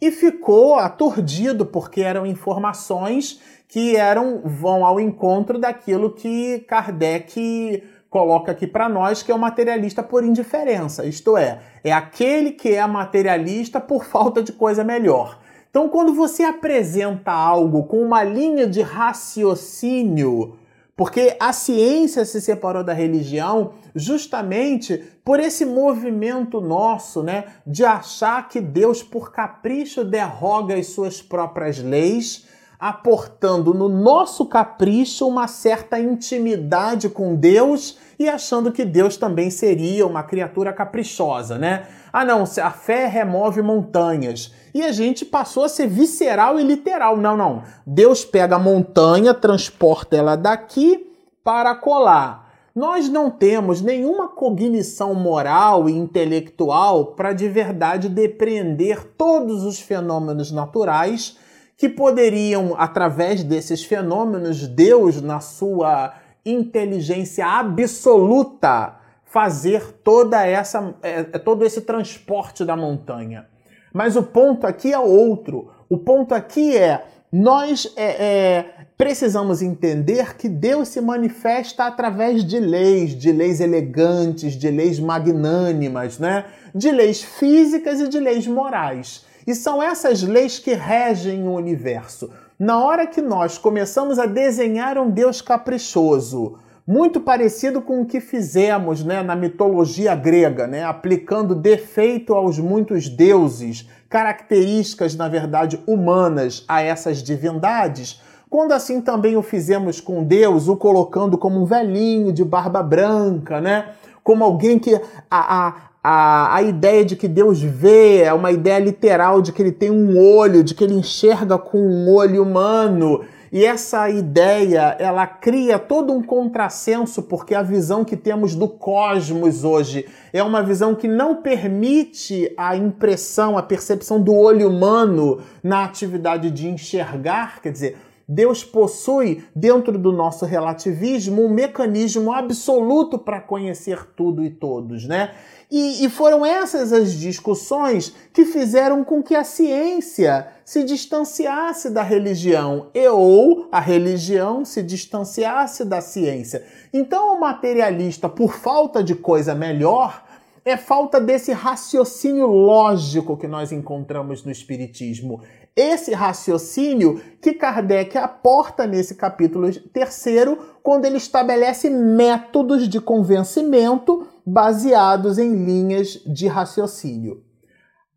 e 0.00 0.10
ficou 0.10 0.76
aturdido, 0.76 1.66
porque 1.66 2.00
eram 2.00 2.24
informações 2.24 3.40
que 3.68 3.96
eram 3.96 4.42
vão 4.44 4.84
ao 4.84 5.00
encontro 5.00 5.58
daquilo 5.58 6.12
que 6.12 6.60
Kardec 6.68 7.82
coloca 8.12 8.52
aqui 8.52 8.66
para 8.66 8.88
nós, 8.90 9.22
que 9.22 9.32
é 9.32 9.34
o 9.34 9.38
materialista 9.38 10.02
por 10.02 10.22
indiferença, 10.22 11.06
isto 11.06 11.34
é, 11.34 11.60
é 11.82 11.90
aquele 11.90 12.52
que 12.52 12.68
é 12.74 12.86
materialista 12.86 13.80
por 13.80 14.04
falta 14.04 14.42
de 14.42 14.52
coisa 14.52 14.84
melhor. 14.84 15.38
Então, 15.72 15.88
quando 15.88 16.12
você 16.12 16.42
apresenta 16.42 17.32
algo 17.32 17.84
com 17.84 18.02
uma 18.02 18.22
linha 18.22 18.66
de 18.66 18.82
raciocínio, 18.82 20.58
porque 20.94 21.34
a 21.40 21.50
ciência 21.50 22.26
se 22.26 22.42
separou 22.42 22.84
da 22.84 22.92
religião 22.92 23.72
justamente 23.94 25.02
por 25.24 25.40
esse 25.40 25.64
movimento 25.64 26.60
nosso, 26.60 27.22
né, 27.22 27.46
de 27.66 27.86
achar 27.86 28.50
que 28.50 28.60
Deus 28.60 29.02
por 29.02 29.32
capricho 29.32 30.04
derroga 30.04 30.74
as 30.74 30.88
suas 30.88 31.22
próprias 31.22 31.78
leis, 31.78 32.46
aportando 32.82 33.72
no 33.72 33.88
nosso 33.88 34.44
capricho 34.44 35.28
uma 35.28 35.46
certa 35.46 36.00
intimidade 36.00 37.08
com 37.08 37.36
Deus 37.36 37.96
e 38.18 38.28
achando 38.28 38.72
que 38.72 38.84
Deus 38.84 39.16
também 39.16 39.50
seria 39.50 40.04
uma 40.04 40.24
criatura 40.24 40.72
caprichosa, 40.72 41.56
né? 41.56 41.86
Ah, 42.12 42.24
não, 42.24 42.42
a 42.42 42.70
fé 42.72 43.06
remove 43.06 43.62
montanhas. 43.62 44.52
E 44.74 44.82
a 44.82 44.90
gente 44.90 45.24
passou 45.24 45.62
a 45.62 45.68
ser 45.68 45.86
visceral 45.86 46.58
e 46.58 46.64
literal. 46.64 47.16
Não, 47.16 47.36
não. 47.36 47.62
Deus 47.86 48.24
pega 48.24 48.56
a 48.56 48.58
montanha, 48.58 49.32
transporta 49.32 50.16
ela 50.16 50.34
daqui 50.34 51.06
para 51.44 51.76
colar. 51.76 52.50
Nós 52.74 53.08
não 53.08 53.30
temos 53.30 53.80
nenhuma 53.80 54.26
cognição 54.26 55.14
moral 55.14 55.88
e 55.88 55.92
intelectual 55.92 57.14
para 57.14 57.32
de 57.32 57.48
verdade 57.48 58.08
depreender 58.08 59.04
todos 59.16 59.62
os 59.62 59.78
fenômenos 59.78 60.50
naturais 60.50 61.40
que 61.82 61.88
poderiam, 61.88 62.76
através 62.78 63.42
desses 63.42 63.82
fenômenos, 63.82 64.68
Deus, 64.68 65.20
na 65.20 65.40
sua 65.40 66.14
inteligência 66.46 67.44
absoluta, 67.44 69.00
fazer 69.24 69.92
toda 70.04 70.46
essa, 70.46 70.94
é, 71.02 71.18
é, 71.18 71.24
todo 71.40 71.64
esse 71.64 71.80
transporte 71.80 72.64
da 72.64 72.76
montanha. 72.76 73.48
Mas 73.92 74.14
o 74.14 74.22
ponto 74.22 74.64
aqui 74.64 74.92
é 74.92 74.98
outro. 75.00 75.72
O 75.88 75.98
ponto 75.98 76.32
aqui 76.32 76.76
é 76.76 77.04
nós 77.32 77.92
é, 77.96 78.04
é, 78.04 78.64
precisamos 78.96 79.60
entender 79.60 80.36
que 80.36 80.48
Deus 80.48 80.86
se 80.86 81.00
manifesta 81.00 81.86
através 81.86 82.44
de 82.44 82.60
leis, 82.60 83.10
de 83.10 83.32
leis 83.32 83.60
elegantes, 83.60 84.52
de 84.52 84.70
leis 84.70 85.00
magnânimas, 85.00 86.20
né? 86.20 86.44
de 86.72 86.92
leis 86.92 87.24
físicas 87.24 88.00
e 88.00 88.06
de 88.06 88.20
leis 88.20 88.46
morais. 88.46 89.31
E 89.46 89.54
são 89.54 89.82
essas 89.82 90.22
leis 90.22 90.58
que 90.58 90.72
regem 90.74 91.46
o 91.46 91.52
universo. 91.52 92.30
Na 92.58 92.82
hora 92.82 93.06
que 93.06 93.20
nós 93.20 93.58
começamos 93.58 94.18
a 94.18 94.26
desenhar 94.26 94.96
um 94.98 95.10
Deus 95.10 95.40
caprichoso, 95.42 96.58
muito 96.86 97.20
parecido 97.20 97.80
com 97.80 98.02
o 98.02 98.06
que 98.06 98.20
fizemos 98.20 99.04
né, 99.04 99.22
na 99.22 99.36
mitologia 99.36 100.14
grega, 100.14 100.66
né, 100.66 100.84
aplicando 100.84 101.54
defeito 101.54 102.34
aos 102.34 102.58
muitos 102.58 103.08
deuses, 103.08 103.88
características, 104.08 105.14
na 105.16 105.28
verdade, 105.28 105.80
humanas 105.86 106.64
a 106.68 106.82
essas 106.82 107.22
divindades, 107.22 108.20
quando 108.50 108.72
assim 108.72 109.00
também 109.00 109.36
o 109.36 109.42
fizemos 109.42 110.00
com 110.00 110.22
Deus, 110.22 110.68
o 110.68 110.76
colocando 110.76 111.38
como 111.38 111.58
um 111.58 111.64
velhinho 111.64 112.30
de 112.30 112.44
barba 112.44 112.82
branca, 112.82 113.62
né? 113.62 113.92
Como 114.22 114.44
alguém 114.44 114.78
que 114.78 114.94
a, 115.30 115.66
a, 115.68 115.74
a, 116.02 116.56
a 116.56 116.62
ideia 116.62 117.04
de 117.04 117.14
que 117.14 117.28
Deus 117.28 117.62
vê 117.62 118.22
é 118.22 118.32
uma 118.32 118.50
ideia 118.50 118.78
literal 118.78 119.40
de 119.40 119.52
que 119.52 119.62
ele 119.62 119.70
tem 119.70 119.90
um 119.90 120.18
olho, 120.18 120.64
de 120.64 120.74
que 120.74 120.82
ele 120.82 120.94
enxerga 120.94 121.56
com 121.56 121.78
um 121.78 122.12
olho 122.12 122.42
humano. 122.42 123.24
E 123.52 123.64
essa 123.66 124.08
ideia, 124.08 124.96
ela 124.98 125.26
cria 125.26 125.78
todo 125.78 126.12
um 126.12 126.22
contrassenso, 126.22 127.22
porque 127.22 127.54
a 127.54 127.62
visão 127.62 128.02
que 128.02 128.16
temos 128.16 128.54
do 128.54 128.66
cosmos 128.66 129.62
hoje. 129.62 130.06
É 130.32 130.42
uma 130.42 130.62
visão 130.62 130.94
que 130.94 131.06
não 131.06 131.36
permite 131.36 132.52
a 132.56 132.74
impressão, 132.74 133.58
a 133.58 133.62
percepção 133.62 134.20
do 134.20 134.34
olho 134.34 134.70
humano 134.70 135.40
na 135.62 135.84
atividade 135.84 136.50
de 136.50 136.66
enxergar, 136.66 137.60
quer 137.60 137.70
dizer, 137.70 137.98
Deus 138.28 138.64
possui, 138.64 139.44
dentro 139.54 139.98
do 139.98 140.12
nosso 140.12 140.44
relativismo, 140.44 141.44
um 141.44 141.48
mecanismo 141.48 142.32
absoluto 142.32 143.18
para 143.18 143.40
conhecer 143.40 144.06
tudo 144.16 144.44
e 144.44 144.50
todos, 144.50 145.06
né? 145.06 145.32
E, 145.74 146.04
e, 146.04 146.10
foram 146.10 146.44
essas 146.44 146.92
as 146.92 147.14
discussões 147.14 148.14
que 148.30 148.44
fizeram 148.44 149.02
com 149.02 149.22
que 149.22 149.34
a 149.34 149.42
ciência 149.42 150.48
se 150.66 150.84
distanciasse 150.84 151.88
da 151.88 152.02
religião 152.02 152.88
e 152.92 153.08
ou 153.08 153.68
a 153.72 153.80
religião 153.80 154.66
se 154.66 154.82
distanciasse 154.82 155.82
da 155.82 156.02
ciência. 156.02 156.62
Então, 156.92 157.34
o 157.34 157.40
materialista, 157.40 158.28
por 158.28 158.52
falta 158.52 159.02
de 159.02 159.14
coisa 159.14 159.54
melhor, 159.54 160.22
é 160.64 160.76
falta 160.76 161.20
desse 161.20 161.52
raciocínio 161.52 162.46
lógico 162.46 163.36
que 163.36 163.48
nós 163.48 163.72
encontramos 163.72 164.44
no 164.44 164.52
Espiritismo. 164.52 165.40
Esse 165.74 166.12
raciocínio 166.12 167.20
que 167.40 167.54
Kardec 167.54 168.16
aporta 168.18 168.86
nesse 168.86 169.14
capítulo 169.14 169.72
terceiro, 169.92 170.58
quando 170.82 171.04
ele 171.04 171.16
estabelece 171.16 171.88
métodos 171.90 172.88
de 172.88 173.00
convencimento 173.00 174.28
baseados 174.46 175.38
em 175.38 175.64
linhas 175.64 176.20
de 176.26 176.46
raciocínio. 176.46 177.42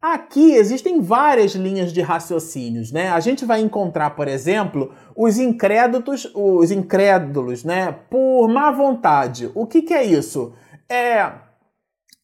Aqui 0.02 0.52
existem 0.54 1.02
várias 1.02 1.54
linhas 1.54 1.92
de 1.92 2.00
raciocínios, 2.00 2.92
né? 2.92 3.10
A 3.10 3.20
gente 3.20 3.44
vai 3.44 3.62
encontrar, 3.62 4.12
por 4.12 4.28
exemplo, 4.28 4.94
os 5.16 5.40
incrédulos, 5.40 6.30
os 6.36 6.70
incrédulos, 6.70 7.64
né? 7.64 7.92
Por 8.08 8.48
má 8.48 8.70
vontade. 8.72 9.50
O 9.56 9.66
que, 9.66 9.82
que 9.82 9.94
é 9.96 10.04
isso? 10.04 10.54
É 10.88 11.45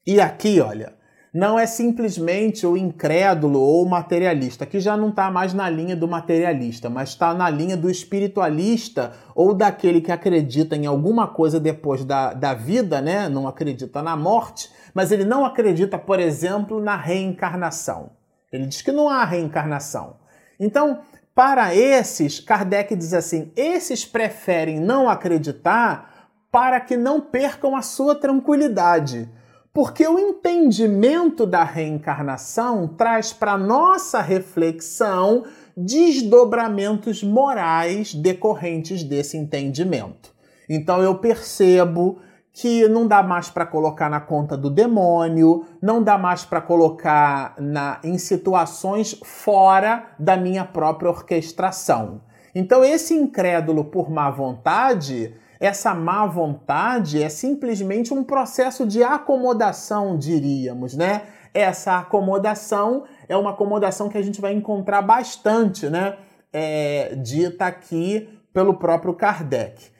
e 0.05 0.19
aqui, 0.19 0.59
olha, 0.59 0.93
não 1.33 1.57
é 1.57 1.65
simplesmente 1.65 2.67
o 2.67 2.75
incrédulo 2.75 3.59
ou 3.61 3.85
o 3.85 3.89
materialista, 3.89 4.65
que 4.65 4.81
já 4.81 4.97
não 4.97 5.09
está 5.09 5.31
mais 5.31 5.53
na 5.53 5.69
linha 5.69 5.95
do 5.95 6.07
materialista, 6.07 6.89
mas 6.89 7.09
está 7.09 7.33
na 7.33 7.49
linha 7.49 7.77
do 7.77 7.89
espiritualista 7.89 9.13
ou 9.33 9.53
daquele 9.53 10.01
que 10.01 10.11
acredita 10.11 10.75
em 10.75 10.85
alguma 10.85 11.27
coisa 11.27 11.57
depois 11.57 12.03
da, 12.03 12.33
da 12.33 12.53
vida, 12.53 12.99
né? 12.99 13.29
Não 13.29 13.47
acredita 13.47 14.01
na 14.01 14.17
morte, 14.17 14.69
mas 14.93 15.09
ele 15.11 15.23
não 15.23 15.45
acredita, 15.45 15.97
por 15.97 16.19
exemplo, 16.19 16.81
na 16.81 16.97
reencarnação. 16.97 18.11
Ele 18.51 18.65
diz 18.65 18.81
que 18.81 18.91
não 18.91 19.07
há 19.07 19.23
reencarnação. 19.23 20.17
Então, 20.59 20.99
para 21.33 21.73
esses, 21.73 22.41
Kardec 22.41 22.93
diz 22.93 23.13
assim: 23.13 23.53
esses 23.55 24.03
preferem 24.03 24.81
não 24.81 25.07
acreditar 25.07 26.29
para 26.51 26.81
que 26.81 26.97
não 26.97 27.21
percam 27.21 27.73
a 27.73 27.81
sua 27.81 28.15
tranquilidade 28.15 29.29
porque 29.73 30.05
o 30.05 30.19
entendimento 30.19 31.45
da 31.45 31.63
reencarnação 31.63 32.87
traz 32.87 33.31
para 33.31 33.57
nossa 33.57 34.21
reflexão 34.21 35.45
desdobramentos 35.75 37.23
morais 37.23 38.13
decorrentes 38.13 39.03
desse 39.03 39.37
entendimento. 39.37 40.33
Então 40.69 41.01
eu 41.01 41.15
percebo 41.15 42.19
que 42.53 42.85
não 42.89 43.07
dá 43.07 43.23
mais 43.23 43.49
para 43.49 43.65
colocar 43.65 44.09
na 44.09 44.19
conta 44.19 44.57
do 44.57 44.69
demônio, 44.69 45.65
não 45.81 46.03
dá 46.03 46.17
mais 46.17 46.43
para 46.43 46.59
colocar 46.59 47.55
na, 47.57 47.99
em 48.03 48.17
situações 48.17 49.17
fora 49.23 50.07
da 50.19 50.35
minha 50.35 50.65
própria 50.65 51.09
orquestração. 51.09 52.21
Então 52.53 52.83
esse 52.83 53.13
incrédulo 53.13 53.85
por 53.85 54.09
má 54.09 54.29
vontade 54.29 55.33
essa 55.61 55.93
má 55.93 56.25
vontade 56.25 57.21
é 57.21 57.29
simplesmente 57.29 58.11
um 58.11 58.23
processo 58.23 58.83
de 58.83 59.03
acomodação, 59.03 60.17
diríamos, 60.17 60.95
né? 60.95 61.21
Essa 61.53 61.99
acomodação 61.99 63.03
é 63.29 63.37
uma 63.37 63.51
acomodação 63.51 64.09
que 64.09 64.17
a 64.17 64.23
gente 64.23 64.41
vai 64.41 64.53
encontrar 64.53 65.03
bastante, 65.03 65.87
né? 65.87 66.17
É, 66.51 67.13
dita 67.15 67.67
aqui 67.67 68.27
pelo 68.51 68.73
próprio 68.73 69.13
Kardec. 69.13 69.91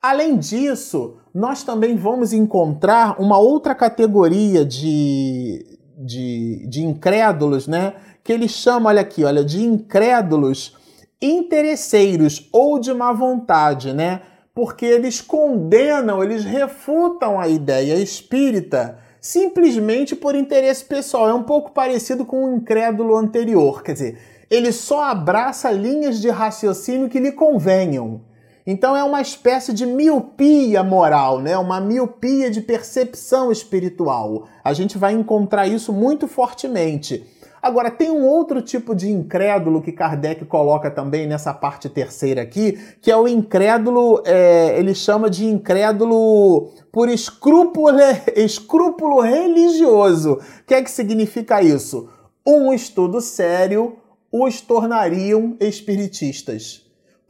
Além 0.00 0.38
disso, 0.38 1.18
nós 1.34 1.62
também 1.62 1.96
vamos 1.96 2.32
encontrar 2.32 3.20
uma 3.20 3.38
outra 3.38 3.74
categoria 3.74 4.64
de, 4.64 5.78
de, 5.98 6.66
de 6.66 6.82
incrédulos, 6.82 7.68
né? 7.68 7.92
Que 8.24 8.32
ele 8.32 8.48
chama, 8.48 8.88
olha 8.88 9.02
aqui, 9.02 9.22
olha, 9.22 9.44
de 9.44 9.62
incrédulos 9.62 10.78
interesseiros 11.20 12.48
ou 12.50 12.78
de 12.78 12.94
má 12.94 13.12
vontade, 13.12 13.92
né? 13.92 14.22
Porque 14.60 14.84
eles 14.84 15.22
condenam, 15.22 16.22
eles 16.22 16.44
refutam 16.44 17.40
a 17.40 17.48
ideia 17.48 17.94
espírita 17.94 18.98
simplesmente 19.18 20.14
por 20.14 20.34
interesse 20.34 20.84
pessoal. 20.84 21.30
É 21.30 21.32
um 21.32 21.44
pouco 21.44 21.70
parecido 21.70 22.26
com 22.26 22.44
o 22.44 22.56
incrédulo 22.56 23.16
anterior, 23.16 23.82
quer 23.82 23.94
dizer, 23.94 24.18
ele 24.50 24.70
só 24.70 25.04
abraça 25.04 25.70
linhas 25.70 26.20
de 26.20 26.28
raciocínio 26.28 27.08
que 27.08 27.18
lhe 27.18 27.32
convenham. 27.32 28.20
Então 28.66 28.94
é 28.94 29.02
uma 29.02 29.22
espécie 29.22 29.72
de 29.72 29.86
miopia 29.86 30.82
moral, 30.82 31.40
né? 31.40 31.56
Uma 31.56 31.80
miopia 31.80 32.50
de 32.50 32.60
percepção 32.60 33.50
espiritual. 33.50 34.46
A 34.62 34.74
gente 34.74 34.98
vai 34.98 35.14
encontrar 35.14 35.68
isso 35.68 35.90
muito 35.90 36.28
fortemente. 36.28 37.24
Agora, 37.62 37.90
tem 37.90 38.10
um 38.10 38.24
outro 38.24 38.62
tipo 38.62 38.94
de 38.94 39.10
incrédulo 39.10 39.82
que 39.82 39.92
Kardec 39.92 40.44
coloca 40.46 40.90
também 40.90 41.26
nessa 41.26 41.52
parte 41.52 41.88
terceira 41.88 42.42
aqui, 42.42 42.78
que 43.00 43.10
é 43.10 43.16
o 43.16 43.28
incrédulo, 43.28 44.22
é, 44.24 44.78
ele 44.78 44.94
chama 44.94 45.28
de 45.28 45.44
incrédulo 45.44 46.70
por 46.90 47.08
escrúpulo, 47.08 47.98
escrúpulo 48.34 49.20
religioso. 49.20 50.34
O 50.34 50.64
que 50.66 50.74
é 50.74 50.82
que 50.82 50.90
significa 50.90 51.62
isso? 51.62 52.08
Um 52.46 52.72
estudo 52.72 53.20
sério 53.20 53.96
os 54.32 54.60
tornariam 54.60 55.56
espiritistas. 55.60 56.86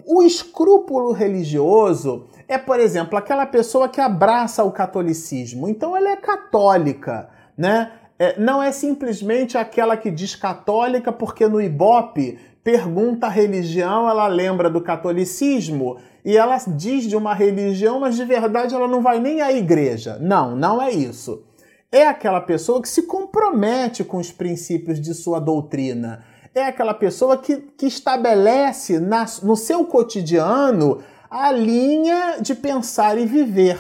O 0.07 0.23
escrúpulo 0.23 1.13
religioso 1.13 2.27
é, 2.47 2.59
por 2.59 2.81
exemplo, 2.81 3.17
aquela 3.17 3.47
pessoa 3.47 3.89
que 3.89 4.01
abraça 4.01 4.65
o 4.65 4.73
catolicismo. 4.73 5.69
Então 5.69 5.97
ela 5.97 6.11
é 6.11 6.17
católica, 6.17 7.29
né? 7.57 7.93
É, 8.21 8.39
não 8.39 8.63
é 8.63 8.71
simplesmente 8.71 9.57
aquela 9.57 9.97
que 9.97 10.11
diz 10.11 10.37
católica, 10.37 11.11
porque 11.11 11.49
no 11.49 11.59
Ibope 11.59 12.39
pergunta 12.63 13.27
a 13.27 13.31
religião, 13.31 14.07
ela 14.07 14.29
lembra 14.29 14.69
do 14.69 14.83
catolicismo 14.83 15.97
e 16.23 16.37
ela 16.37 16.59
diz 16.69 17.05
de 17.05 17.17
uma 17.17 17.33
religião, 17.33 17.99
mas 17.99 18.17
de 18.17 18.25
verdade 18.27 18.75
ela 18.75 18.87
não 18.87 19.01
vai 19.01 19.19
nem 19.19 19.41
à 19.41 19.51
igreja. 19.51 20.19
Não, 20.21 20.55
não 20.55 20.83
é 20.83 20.91
isso. 20.91 21.43
É 21.91 22.07
aquela 22.07 22.43
pessoa 22.43 22.83
que 22.83 22.91
se 22.91 23.05
compromete 23.05 24.05
com 24.05 24.19
os 24.19 24.31
princípios 24.31 25.01
de 25.01 25.15
sua 25.15 25.41
doutrina. 25.41 26.23
É 26.55 26.65
aquela 26.65 26.93
pessoa 26.93 27.39
que, 27.39 27.57
que 27.57 27.87
estabelece 27.87 29.01
na, 29.01 29.25
no 29.43 29.57
seu 29.57 29.83
cotidiano 29.87 30.99
a 31.31 31.51
linha 31.51 32.37
de 32.39 32.55
pensar 32.55 33.17
e 33.17 33.25
viver. 33.25 33.79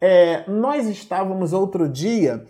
É, 0.00 0.44
nós 0.48 0.88
estávamos 0.88 1.52
outro 1.52 1.86
dia 1.86 2.42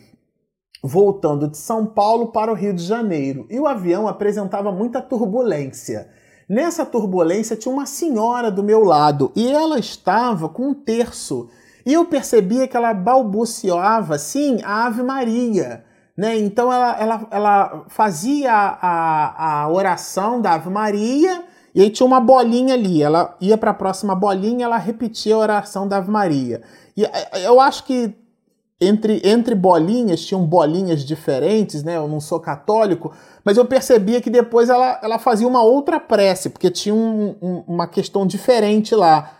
voltando 0.83 1.47
de 1.47 1.57
São 1.57 1.87
Paulo 1.87 2.29
para 2.29 2.51
o 2.51 2.55
Rio 2.55 2.75
de 2.75 2.83
Janeiro 2.83 3.47
e 3.49 3.61
o 3.61 3.69
avião 3.69 4.09
apresentava 4.09 4.73
muita 4.73 5.01
turbulência. 5.01 6.09
Nessa 6.49 6.85
turbulência 6.85 7.57
tinha 7.57 7.73
uma 7.73 7.87
senhora 7.87 8.51
do 8.51 8.63
meu 8.63 8.83
lado 8.83 9.31
e 9.37 9.49
ela 9.49 9.79
estava 9.79 10.49
com 10.49 10.71
um 10.71 10.75
terço 10.75 11.49
e 11.87 11.93
eu 11.93 12.05
percebia 12.05 12.67
que 12.67 12.77
ela 12.77 12.93
balbuciava, 12.93 14.19
sim, 14.19 14.59
a 14.65 14.87
Ave 14.87 15.03
Maria. 15.03 15.85
Né? 16.17 16.37
Então 16.39 16.73
ela, 16.73 16.97
ela, 17.01 17.27
ela 17.31 17.85
fazia 17.89 18.53
a, 18.53 19.63
a 19.63 19.69
oração 19.69 20.41
da 20.41 20.55
Ave 20.55 20.69
Maria 20.69 21.45
e 21.75 21.81
aí 21.81 21.91
tinha 21.91 22.07
uma 22.07 22.21
bolinha 22.21 22.75
ali. 22.75 23.03
Ela 23.03 23.37
ia 23.41 23.57
para 23.57 23.71
a 23.71 23.75
próxima 23.75 24.15
bolinha 24.15 24.65
ela 24.65 24.77
repetia 24.77 25.35
a 25.35 25.39
oração 25.39 25.89
da 25.89 25.99
Ave 25.99 26.11
Maria. 26.11 26.63
E 26.97 27.05
eh, 27.05 27.47
eu 27.47 27.61
acho 27.61 27.85
que 27.85 28.15
entre, 28.83 29.23
entre 29.25 29.55
bolinhas, 29.55 30.25
tinham 30.25 30.45
bolinhas 30.45 31.05
diferentes, 31.05 31.83
né? 31.83 31.97
Eu 31.97 32.09
não 32.09 32.21
sou 32.21 32.41
católico, 32.41 33.13
mas 33.45 33.57
eu 33.57 33.65
percebia 33.65 34.21
que 34.21 34.29
depois 34.29 34.69
ela, 34.69 34.99
ela 35.03 35.19
fazia 35.19 35.47
uma 35.47 35.63
outra 35.63 36.01
prece, 36.01 36.51
porque 36.51 36.71
tinha 36.71 36.95
um, 36.95 37.37
um, 37.41 37.65
uma 37.67 37.87
questão 37.87 38.27
diferente 38.27 38.95
lá. 38.95 39.33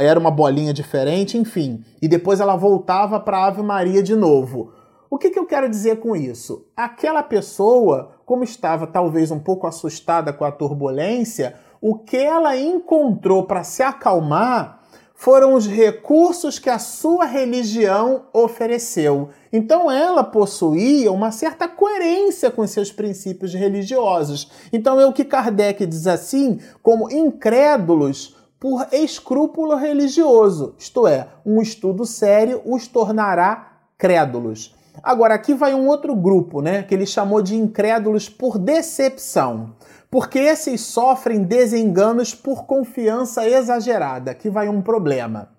Era 0.00 0.18
uma 0.18 0.30
bolinha 0.30 0.72
diferente, 0.72 1.38
enfim. 1.38 1.84
E 2.00 2.08
depois 2.08 2.40
ela 2.40 2.56
voltava 2.56 3.20
para 3.20 3.38
a 3.38 3.46
Ave 3.46 3.62
Maria 3.62 4.02
de 4.02 4.16
novo. 4.16 4.72
O 5.08 5.18
que, 5.18 5.30
que 5.30 5.38
eu 5.38 5.46
quero 5.46 5.68
dizer 5.68 6.00
com 6.00 6.16
isso? 6.16 6.66
Aquela 6.76 7.22
pessoa, 7.22 8.12
como 8.24 8.42
estava 8.42 8.86
talvez 8.86 9.30
um 9.30 9.38
pouco 9.38 9.66
assustada 9.66 10.32
com 10.32 10.44
a 10.44 10.50
turbulência, 10.50 11.54
o 11.80 11.96
que 11.96 12.16
ela 12.16 12.56
encontrou 12.56 13.44
para 13.44 13.62
se 13.62 13.82
acalmar 13.82 14.81
foram 15.22 15.54
os 15.54 15.68
recursos 15.68 16.58
que 16.58 16.68
a 16.68 16.80
sua 16.80 17.26
religião 17.26 18.24
ofereceu. 18.32 19.28
Então 19.52 19.88
ela 19.88 20.24
possuía 20.24 21.12
uma 21.12 21.30
certa 21.30 21.68
coerência 21.68 22.50
com 22.50 22.66
seus 22.66 22.90
princípios 22.90 23.54
religiosos. 23.54 24.50
Então 24.72 25.00
é 25.00 25.06
o 25.06 25.12
que 25.12 25.24
Kardec 25.24 25.86
diz 25.86 26.08
assim, 26.08 26.58
como 26.82 27.08
incrédulos 27.08 28.34
por 28.58 28.88
escrúpulo 28.90 29.76
religioso, 29.76 30.74
isto 30.76 31.06
é, 31.06 31.28
um 31.46 31.62
estudo 31.62 32.04
sério 32.04 32.60
os 32.64 32.88
tornará 32.88 33.78
crédulos. 33.96 34.74
Agora 35.02 35.34
aqui 35.34 35.54
vai 35.54 35.74
um 35.74 35.86
outro 35.86 36.14
grupo, 36.14 36.60
né, 36.60 36.82
que 36.82 36.94
ele 36.94 37.06
chamou 37.06 37.40
de 37.40 37.54
incrédulos 37.54 38.28
por 38.28 38.58
decepção. 38.58 39.76
Porque 40.10 40.38
esses 40.38 40.82
sofrem 40.82 41.42
desenganos 41.42 42.34
por 42.34 42.66
confiança 42.66 43.48
exagerada, 43.48 44.34
que 44.34 44.50
vai 44.50 44.68
um 44.68 44.82
problema. 44.82 45.50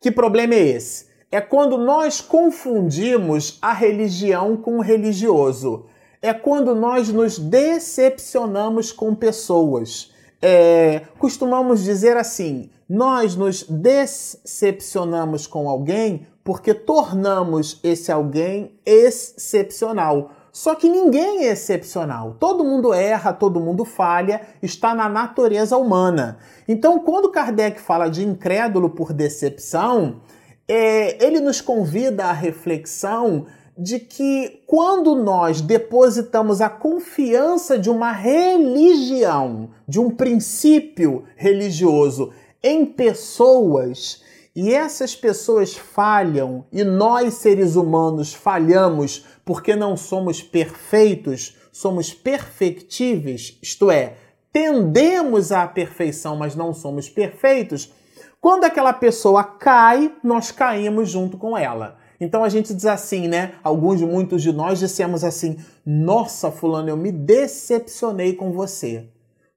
Que 0.00 0.10
problema 0.10 0.54
é 0.54 0.58
esse? 0.58 1.06
É 1.32 1.40
quando 1.40 1.78
nós 1.78 2.20
confundimos 2.20 3.58
a 3.62 3.72
religião 3.72 4.56
com 4.56 4.76
o 4.76 4.82
religioso. 4.82 5.86
É 6.20 6.34
quando 6.34 6.74
nós 6.74 7.08
nos 7.08 7.38
decepcionamos 7.38 8.92
com 8.92 9.14
pessoas. 9.14 10.12
É, 10.40 11.00
costumamos 11.18 11.82
dizer 11.82 12.18
assim: 12.18 12.70
nós 12.88 13.34
nos 13.34 13.62
decepcionamos 13.62 15.46
com 15.46 15.68
alguém 15.68 16.26
porque 16.44 16.74
tornamos 16.74 17.80
esse 17.82 18.12
alguém 18.12 18.78
excepcional. 18.84 20.30
Só 20.52 20.76
que 20.76 20.88
ninguém 20.88 21.46
é 21.46 21.52
excepcional. 21.52 22.36
Todo 22.38 22.62
mundo 22.62 22.94
erra, 22.94 23.32
todo 23.32 23.58
mundo 23.58 23.84
falha, 23.84 24.42
está 24.62 24.94
na 24.94 25.08
natureza 25.08 25.76
humana. 25.76 26.38
Então, 26.68 27.00
quando 27.00 27.32
Kardec 27.32 27.80
fala 27.80 28.08
de 28.08 28.24
incrédulo 28.24 28.90
por 28.90 29.12
decepção, 29.12 30.20
é, 30.68 31.24
ele 31.24 31.40
nos 31.40 31.60
convida 31.60 32.26
à 32.26 32.32
reflexão 32.32 33.46
de 33.76 33.98
que 33.98 34.62
quando 34.66 35.16
nós 35.16 35.60
depositamos 35.60 36.60
a 36.60 36.68
confiança 36.68 37.76
de 37.76 37.90
uma 37.90 38.12
religião, 38.12 39.70
de 39.88 39.98
um 39.98 40.10
princípio 40.10 41.24
religioso 41.34 42.32
em 42.62 42.86
pessoas, 42.86 44.22
e 44.54 44.72
essas 44.72 45.16
pessoas 45.16 45.76
falham, 45.76 46.64
e 46.72 46.84
nós 46.84 47.34
seres 47.34 47.74
humanos 47.74 48.32
falhamos 48.32 49.26
porque 49.44 49.74
não 49.74 49.96
somos 49.96 50.42
perfeitos, 50.42 51.56
somos 51.72 52.14
perfectíveis, 52.14 53.58
isto 53.60 53.90
é, 53.90 54.14
tendemos 54.52 55.50
à 55.50 55.66
perfeição, 55.66 56.36
mas 56.36 56.54
não 56.54 56.72
somos 56.72 57.08
perfeitos. 57.08 57.92
Quando 58.40 58.64
aquela 58.64 58.92
pessoa 58.92 59.42
cai, 59.42 60.14
nós 60.22 60.52
caímos 60.52 61.10
junto 61.10 61.36
com 61.36 61.58
ela. 61.58 61.96
Então 62.20 62.44
a 62.44 62.48
gente 62.48 62.72
diz 62.72 62.86
assim, 62.86 63.26
né? 63.26 63.54
Alguns, 63.62 64.00
muitos 64.02 64.42
de 64.42 64.52
nós 64.52 64.78
dissemos 64.78 65.24
assim: 65.24 65.56
Nossa, 65.84 66.50
Fulano, 66.50 66.88
eu 66.88 66.96
me 66.96 67.10
decepcionei 67.10 68.34
com 68.34 68.52
você. 68.52 69.08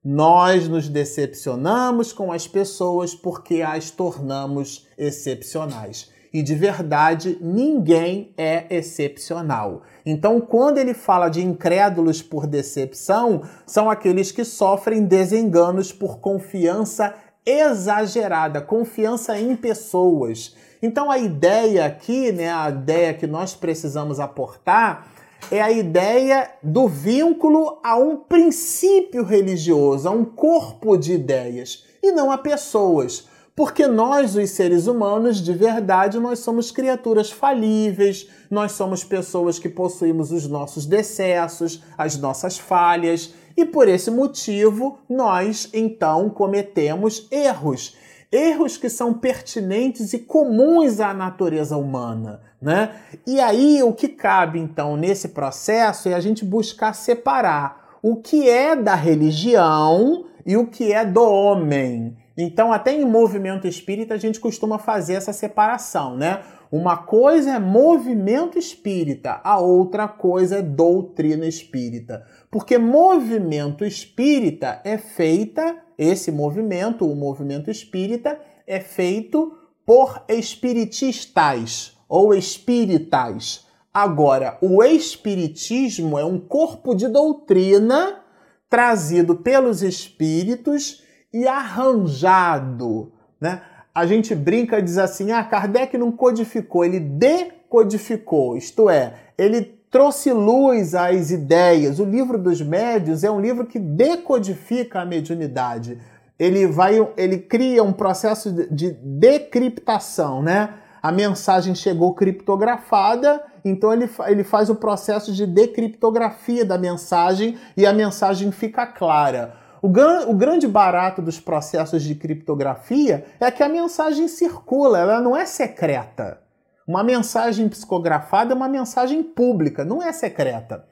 Nós 0.09 0.69
nos 0.69 0.87
decepcionamos 0.87 2.13
com 2.13 2.31
as 2.31 2.47
pessoas 2.47 3.13
porque 3.13 3.61
as 3.61 3.91
tornamos 3.91 4.87
excepcionais. 4.97 6.09
E 6.33 6.41
de 6.41 6.55
verdade, 6.55 7.37
ninguém 7.41 8.33
é 8.37 8.73
excepcional. 8.73 9.81
Então, 10.05 10.39
quando 10.39 10.77
ele 10.77 10.93
fala 10.93 11.27
de 11.27 11.43
incrédulos 11.43 12.21
por 12.21 12.47
decepção, 12.47 13.41
são 13.65 13.89
aqueles 13.89 14.31
que 14.31 14.45
sofrem 14.45 15.03
desenganos 15.03 15.91
por 15.91 16.19
confiança 16.19 17.13
exagerada, 17.45 18.61
confiança 18.61 19.37
em 19.37 19.57
pessoas. 19.57 20.55
Então, 20.81 21.11
a 21.11 21.17
ideia 21.17 21.85
aqui, 21.85 22.31
né, 22.31 22.49
a 22.49 22.69
ideia 22.69 23.13
que 23.13 23.27
nós 23.27 23.53
precisamos 23.53 24.21
aportar 24.21 25.16
é 25.51 25.61
a 25.61 25.71
ideia 25.71 26.49
do 26.61 26.87
vínculo 26.87 27.79
a 27.83 27.95
um 27.97 28.17
princípio 28.17 29.23
religioso, 29.23 30.07
a 30.07 30.11
um 30.11 30.25
corpo 30.25 30.97
de 30.97 31.13
ideias, 31.13 31.85
e 32.01 32.11
não 32.11 32.31
a 32.31 32.37
pessoas. 32.37 33.27
Porque 33.55 33.87
nós, 33.87 34.35
os 34.35 34.51
seres 34.51 34.85
humanos, 34.85 35.37
de 35.37 35.53
verdade, 35.53 36.19
nós 36.19 36.39
somos 36.39 36.69
criaturas 36.69 37.31
falíveis, 37.31 38.27
nós 38.51 38.73
somos 38.73 39.03
pessoas 39.03 39.57
que 39.57 39.67
possuímos 39.69 40.31
os 40.31 40.47
nossos 40.47 40.85
decessos, 40.85 41.81
as 41.97 42.17
nossas 42.17 42.57
falhas, 42.57 43.33
e 43.55 43.65
por 43.65 43.87
esse 43.87 44.11
motivo 44.11 44.99
nós 45.09 45.69
então 45.73 46.29
cometemos 46.29 47.27
erros 47.31 47.95
erros 48.31 48.77
que 48.77 48.89
são 48.89 49.13
pertinentes 49.13 50.13
e 50.13 50.19
comuns 50.19 50.99
à 50.99 51.13
natureza 51.13 51.77
humana, 51.77 52.41
né? 52.61 52.95
E 53.25 53.39
aí 53.39 53.81
o 53.83 53.93
que 53.93 54.07
cabe 54.07 54.59
então 54.59 54.97
nesse 54.97 55.29
processo 55.29 56.09
é 56.09 56.13
a 56.13 56.19
gente 56.19 56.43
buscar 56.43 56.93
separar 56.93 57.99
o 58.01 58.15
que 58.15 58.49
é 58.49 58.75
da 58.75 58.95
religião 58.95 60.25
e 60.45 60.55
o 60.55 60.67
que 60.67 60.93
é 60.93 61.05
do 61.05 61.23
homem. 61.23 62.15
Então, 62.37 62.71
até 62.71 62.93
em 62.93 63.03
movimento 63.03 63.67
espírita 63.67 64.13
a 64.13 64.17
gente 64.17 64.39
costuma 64.39 64.77
fazer 64.77 65.15
essa 65.15 65.33
separação, 65.33 66.15
né? 66.15 66.41
Uma 66.71 66.97
coisa 66.97 67.51
é 67.55 67.59
movimento 67.59 68.59
espírita, 68.59 69.41
a 69.43 69.57
outra 69.57 70.07
coisa 70.07 70.57
é 70.57 70.61
doutrina 70.61 71.47
espírita. 71.47 72.23
Porque 72.51 72.77
movimento 72.77 73.83
espírita 73.83 74.81
é 74.83 74.97
feita 74.97 75.77
esse 75.97 76.31
movimento, 76.31 77.09
o 77.09 77.15
movimento 77.15 77.71
espírita, 77.71 78.39
é 78.67 78.79
feito 78.79 79.57
por 79.85 80.23
espiritistas 80.27 81.96
ou 82.07 82.33
espíritas. 82.33 83.65
Agora, 83.93 84.57
o 84.61 84.83
espiritismo 84.83 86.17
é 86.17 86.25
um 86.25 86.39
corpo 86.39 86.93
de 86.93 87.07
doutrina 87.07 88.21
trazido 88.69 89.35
pelos 89.35 89.81
espíritos 89.81 91.03
e 91.33 91.47
arranjado, 91.47 93.11
né? 93.39 93.61
A 93.93 94.05
gente 94.05 94.35
brinca 94.35 94.77
e 94.77 94.81
diz 94.81 94.97
assim: 94.97 95.31
"Ah, 95.31 95.43
Kardec 95.43 95.97
não 95.97 96.11
codificou, 96.11 96.85
ele 96.85 96.99
decodificou". 96.99 98.55
Isto 98.55 98.89
é, 98.89 99.13
ele 99.37 99.77
trouxe 99.89 100.31
luz 100.31 100.93
às 100.93 101.31
ideias. 101.31 101.99
O 101.99 102.05
livro 102.05 102.37
dos 102.37 102.61
médios 102.61 103.23
é 103.23 103.31
um 103.31 103.41
livro 103.41 103.65
que 103.65 103.79
decodifica 103.79 105.01
a 105.01 105.05
mediunidade. 105.05 105.99
Ele 106.37 106.67
vai, 106.67 106.95
ele 107.17 107.39
cria 107.39 107.83
um 107.83 107.91
processo 107.91 108.51
de 108.71 108.91
decriptação, 108.91 110.43
né? 110.43 110.75
A 111.07 111.11
mensagem 111.13 111.73
chegou 111.73 112.13
criptografada, 112.13 113.41
então 113.63 113.93
ele, 113.93 114.09
ele 114.25 114.43
faz 114.43 114.69
o 114.69 114.75
processo 114.75 115.31
de 115.31 115.47
decriptografia 115.47 116.65
da 116.65 116.77
mensagem 116.77 117.57
e 117.77 117.85
a 117.85 117.93
mensagem 117.93 118.51
fica 118.51 118.85
clara. 118.85 119.55
O, 119.81 119.87
o 119.87 120.33
grande 120.33 120.67
barato 120.67 121.21
dos 121.21 121.39
processos 121.39 122.03
de 122.03 122.13
criptografia 122.13 123.23
é 123.39 123.49
que 123.49 123.63
a 123.63 123.69
mensagem 123.69 124.27
circula, 124.27 124.99
ela 124.99 125.21
não 125.21 125.33
é 125.33 125.45
secreta. 125.45 126.41
Uma 126.85 127.05
mensagem 127.05 127.69
psicografada 127.69 128.51
é 128.51 128.55
uma 128.55 128.67
mensagem 128.67 129.23
pública, 129.23 129.85
não 129.85 130.03
é 130.03 130.11
secreta. 130.11 130.83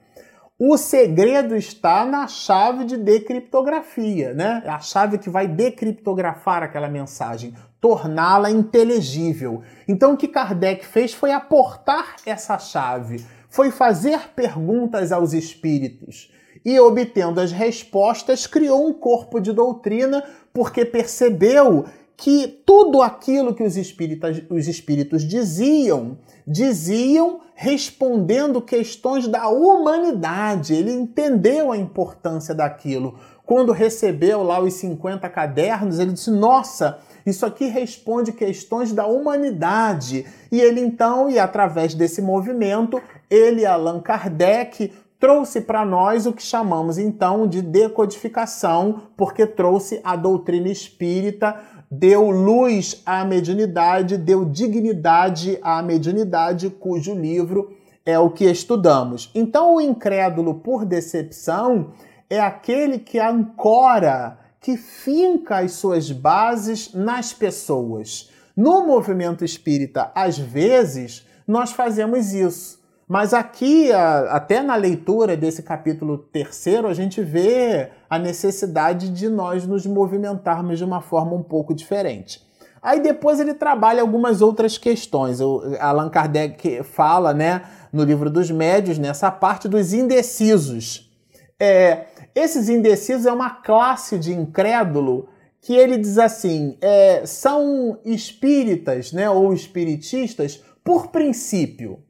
O 0.58 0.78
segredo 0.78 1.54
está 1.54 2.06
na 2.06 2.30
chave 2.30 2.86
de 2.86 2.96
decriptografia, 2.96 4.34
né? 4.34 4.64
É 4.64 4.70
a 4.70 4.80
chave 4.80 5.18
que 5.18 5.30
vai 5.30 5.50
decriptografar 5.50 6.64
aquela 6.64 6.88
mensagem, 6.88 7.54
torná-la 7.82 8.50
inteligível. 8.50 9.64
Então 9.86 10.14
o 10.14 10.18
que 10.18 10.30
Kardec 10.30 10.86
fez 10.86 11.14
foi 11.14 11.34
aportar 11.34 12.16
essa 12.26 12.58
chave, 12.58 13.26
foi 13.50 13.70
fazer 13.70 14.30
perguntas 14.34 15.12
aos 15.12 15.34
espíritos 15.34 16.32
e 16.64 16.80
obtendo 16.80 17.42
as 17.42 17.52
respostas 17.52 18.48
criou 18.48 18.88
um 18.88 18.94
corpo 18.94 19.42
de 19.42 19.52
doutrina 19.52 20.24
porque 20.54 20.86
percebeu 20.86 21.86
que 22.18 22.48
tudo 22.66 23.02
aquilo 23.02 23.54
que 23.54 23.64
os, 23.64 23.76
espíritas, 23.76 24.42
os 24.50 24.68
espíritos 24.68 25.24
diziam, 25.24 26.18
diziam 26.48 27.42
respondendo 27.54 28.62
questões 28.62 29.28
da 29.28 29.50
humanidade. 29.50 30.74
Ele 30.74 30.92
entendeu 30.92 31.72
a 31.72 31.78
importância 31.78 32.56
daquilo. 32.56 33.20
Quando 33.46 33.72
recebeu 33.72 34.44
lá 34.44 34.60
os 34.60 34.74
50 34.76 35.30
cadernos, 35.30 36.00
ele 36.00 36.14
disse: 36.14 36.32
Nossa, 36.32 37.00
isso 37.26 37.46
aqui 37.46 37.66
responde 37.66 38.32
questões 38.32 38.94
da 38.94 39.06
humanidade. 39.06 40.26
E 40.52 40.60
ele 40.60 40.80
então, 40.80 41.30
e 41.30 41.38
através 41.38 41.94
desse 41.94 42.22
movimento, 42.22 43.02
ele, 43.30 43.66
Allan 43.66 44.00
Kardec, 44.00 44.92
trouxe 45.20 45.62
para 45.62 45.86
nós 45.86 46.26
o 46.26 46.34
que 46.34 46.44
chamamos 46.44 46.98
então 46.98 47.48
de 47.48 47.62
decodificação, 47.62 49.04
porque 49.16 49.46
trouxe 49.46 50.00
a 50.04 50.16
doutrina 50.16 50.70
espírita 50.70 51.60
deu 51.90 52.30
luz 52.30 53.02
à 53.06 53.24
mediunidade, 53.24 54.18
deu 54.18 54.46
dignidade 54.46 55.60
à 55.62 55.82
mediunidade, 55.82 56.70
cujo 56.70 57.14
livro 57.14 57.76
é 58.06 58.20
o 58.20 58.30
que 58.30 58.46
estudamos. 58.46 59.32
Então, 59.34 59.76
o 59.76 59.82
incrédulo 59.82 60.56
por 60.56 60.86
decepção 60.86 61.92
é 62.30 62.40
aquele 62.40 63.00
que 63.00 63.20
ancora, 63.20 64.38
que 64.60 64.78
finca 64.78 65.60
as 65.60 65.74
suas 65.74 66.12
bases 66.12 66.94
nas 66.94 67.34
pessoas. 67.34 68.30
No 68.56 68.86
movimento 68.86 69.44
espírita, 69.44 70.12
às 70.16 70.38
vezes, 70.38 71.26
nós 71.48 71.72
fazemos 71.72 72.34
isso. 72.34 72.80
Mas 73.08 73.36
aqui, 73.36 73.92
até 73.92 74.64
na 74.64 74.76
leitura 74.76 75.38
desse 75.38 75.62
capítulo 75.62 76.18
terceiro, 76.18 76.88
a 76.88 76.94
gente 76.94 77.22
vê 77.22 77.92
a 78.10 78.18
necessidade 78.18 79.10
de 79.10 79.30
nós 79.30 79.68
nos 79.68 79.86
movimentarmos 79.86 80.80
de 80.80 80.84
uma 80.84 81.02
forma 81.02 81.36
um 81.36 81.44
pouco 81.44 81.74
diferente. 81.74 82.44
Aí 82.82 83.00
depois 83.00 83.40
ele 83.40 83.54
trabalha 83.54 84.02
algumas 84.02 84.42
outras 84.42 84.78
questões. 84.78 85.40
O 85.40 85.62
Allan 85.80 86.10
Kardec 86.10 86.84
fala, 86.84 87.34
né, 87.34 87.64
no 87.92 88.04
livro 88.04 88.30
dos 88.30 88.50
médios, 88.50 88.98
nessa 88.98 89.32
parte 89.32 89.68
dos 89.68 89.94
indecisos. 89.94 91.12
É, 91.60 92.06
esses 92.34 92.70
indecisos 92.70 93.26
é 93.26 93.32
uma 93.32 93.50
classe 93.50 94.18
de 94.20 94.34
incrédulo 94.34 95.28
que 95.62 95.74
ele 95.74 95.98
diz 95.98 96.18
assim: 96.18 96.78
é, 96.82 97.26
são 97.26 98.00
espíritas 98.04 99.12
né, 99.12 99.30
ou 99.30 99.54
espiritistas 99.54 100.64
por 100.84 101.08
princípio. 101.08 102.05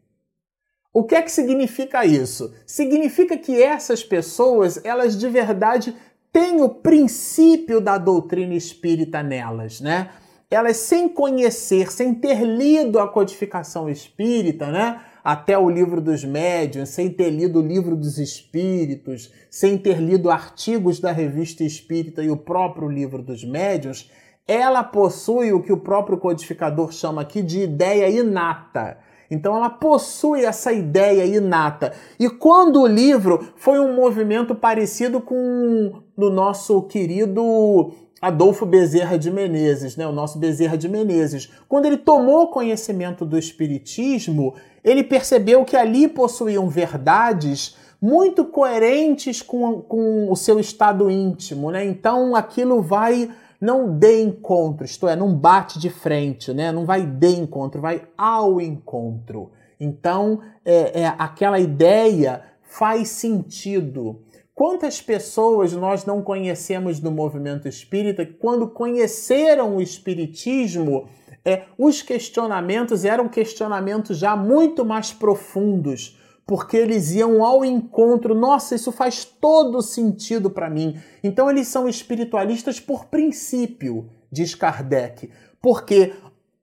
O 0.95 1.03
que 1.03 1.13
é 1.13 1.21
que 1.21 1.29
significa 1.29 2.05
isso? 2.05 2.53
Significa 2.65 3.37
que 3.37 3.61
essas 3.61 4.01
pessoas, 4.01 4.79
elas 4.85 5.17
de 5.19 5.27
verdade 5.27 5.93
têm 6.31 6.61
o 6.61 6.69
princípio 6.69 7.81
da 7.81 7.97
doutrina 7.97 8.53
espírita 8.53 9.21
nelas, 9.21 9.81
né? 9.81 10.11
Elas 10.49 10.77
sem 10.77 11.09
conhecer, 11.09 11.91
sem 11.91 12.13
ter 12.13 12.45
lido 12.45 12.97
a 12.97 13.09
codificação 13.09 13.89
espírita, 13.89 14.71
né? 14.71 15.01
até 15.21 15.57
o 15.57 15.69
livro 15.69 15.99
dos 15.99 16.23
médiuns, 16.23 16.87
sem 16.89 17.09
ter 17.09 17.29
lido 17.29 17.59
o 17.59 17.67
livro 17.67 17.97
dos 17.97 18.17
espíritos, 18.17 19.33
sem 19.49 19.77
ter 19.77 19.99
lido 19.99 20.31
artigos 20.31 21.01
da 21.01 21.11
revista 21.11 21.65
espírita 21.65 22.23
e 22.23 22.29
o 22.29 22.37
próprio 22.37 22.87
livro 22.87 23.21
dos 23.21 23.43
médiuns, 23.43 24.09
ela 24.47 24.81
possui 24.81 25.51
o 25.51 25.61
que 25.61 25.73
o 25.73 25.77
próprio 25.77 26.17
codificador 26.17 26.93
chama 26.93 27.23
aqui 27.23 27.41
de 27.41 27.63
ideia 27.63 28.07
inata. 28.07 28.97
Então 29.29 29.55
ela 29.55 29.69
possui 29.69 30.45
essa 30.45 30.71
ideia 30.71 31.25
inata. 31.25 31.93
E 32.19 32.29
quando 32.29 32.81
o 32.81 32.87
livro 32.87 33.47
foi 33.55 33.79
um 33.79 33.95
movimento 33.95 34.53
parecido 34.53 35.19
com 35.19 36.01
o 36.15 36.29
nosso 36.29 36.81
querido 36.83 37.91
Adolfo 38.21 38.65
Bezerra 38.65 39.17
de 39.17 39.29
Menezes, 39.29 39.95
né, 39.95 40.07
o 40.07 40.11
nosso 40.11 40.39
Bezerra 40.39 40.77
de 40.77 40.89
Menezes. 40.89 41.49
Quando 41.67 41.85
ele 41.85 41.97
tomou 41.97 42.47
conhecimento 42.47 43.25
do 43.25 43.37
Espiritismo, 43.37 44.55
ele 44.83 45.03
percebeu 45.03 45.65
que 45.65 45.75
ali 45.75 46.07
possuíam 46.07 46.67
verdades 46.67 47.75
muito 48.01 48.45
coerentes 48.45 49.41
com, 49.41 49.81
com 49.81 50.31
o 50.31 50.35
seu 50.35 50.59
estado 50.59 51.09
íntimo, 51.09 51.71
né? 51.71 51.83
Então 51.85 52.35
aquilo 52.35 52.81
vai 52.81 53.29
não 53.59 53.97
de 53.97 54.21
encontro, 54.21 54.85
isto 54.85 55.07
é, 55.07 55.15
não 55.15 55.33
bate 55.33 55.79
de 55.79 55.89
frente, 55.89 56.53
né? 56.53 56.71
Não 56.71 56.85
vai 56.85 57.05
de 57.05 57.29
encontro, 57.29 57.81
vai 57.81 58.03
ao 58.17 58.59
encontro. 58.59 59.51
Então 59.79 60.41
é, 60.63 61.01
é 61.01 61.07
aquela 61.17 61.59
ideia 61.59 62.43
faz 62.63 63.09
sentido. 63.09 64.21
Quantas 64.53 65.01
pessoas 65.01 65.73
nós 65.73 66.05
não 66.05 66.21
conhecemos 66.21 67.01
no 67.01 67.11
movimento 67.11 67.67
espírita 67.67 68.25
que, 68.25 68.33
quando 68.33 68.67
conheceram 68.67 69.75
o 69.75 69.81
espiritismo, 69.81 71.09
é, 71.43 71.63
os 71.77 72.01
questionamentos 72.01 73.05
eram 73.05 73.27
questionamentos 73.27 74.17
já 74.17 74.35
muito 74.35 74.85
mais 74.85 75.11
profundos, 75.11 76.17
porque 76.45 76.77
eles 76.77 77.11
iam 77.11 77.43
ao 77.43 77.65
encontro. 77.65 78.35
Nossa, 78.35 78.75
isso 78.75 78.91
faz 78.91 79.25
todo 79.25 79.81
sentido 79.81 80.49
para 80.49 80.69
mim. 80.69 80.99
Então, 81.23 81.49
eles 81.49 81.67
são 81.67 81.89
espiritualistas 81.89 82.79
por 82.79 83.05
princípio, 83.05 84.09
diz 84.31 84.53
Kardec, 84.53 85.31
porque 85.61 86.13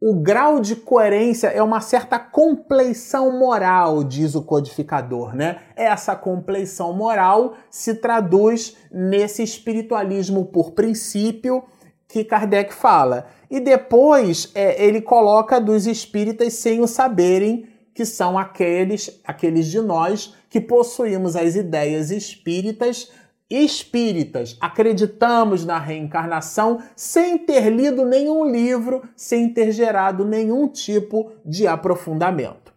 o 0.05 0.15
grau 0.15 0.59
de 0.59 0.75
coerência 0.75 1.47
é 1.47 1.63
uma 1.63 1.81
certa 1.81 2.19
compleição 2.19 3.39
moral, 3.39 4.03
diz 4.03 4.35
o 4.35 4.43
codificador, 4.43 5.33
né? 5.33 5.61
Essa 5.77 6.17
compleição 6.17 6.93
moral 6.93 7.55
se 7.71 7.95
traduz 7.95 8.77
nesse 8.91 9.45
espiritualismo 9.45 10.47
por 10.47 10.73
princípio 10.73 11.63
que 12.09 12.25
Kardec 12.25 12.75
fala. 12.75 13.27
E 13.49 13.61
depois 13.61 14.51
é, 14.57 14.85
ele 14.85 15.01
coloca 15.01 15.61
dos 15.61 15.87
espíritas 15.87 16.53
sem 16.55 16.81
o 16.81 16.89
saberem, 16.89 17.69
que 17.95 18.05
são 18.05 18.39
aqueles, 18.39 19.21
aqueles 19.25 19.67
de 19.67 19.81
nós 19.81 20.35
que 20.49 20.61
possuímos 20.61 21.37
as 21.37 21.55
ideias 21.55 22.11
espíritas, 22.11 23.11
espíritas, 23.51 24.57
acreditamos 24.61 25.65
na 25.65 25.79
reencarnação 25.79 26.83
sem 26.97 27.37
ter 27.39 27.69
lido 27.69 28.05
nenhum 28.05 28.51
livro, 28.51 29.03
sem 29.15 29.53
ter 29.53 29.73
gerado 29.73 30.25
nenhum 30.25 30.67
tipo 30.69 31.33
de 31.45 31.67
aprofundamento. 31.67 32.73